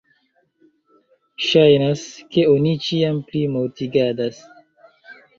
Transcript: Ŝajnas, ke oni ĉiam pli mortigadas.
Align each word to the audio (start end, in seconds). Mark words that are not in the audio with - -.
Ŝajnas, 1.47 2.05
ke 2.35 2.45
oni 2.53 2.71
ĉiam 2.85 3.19
pli 3.27 3.41
mortigadas. 3.57 4.41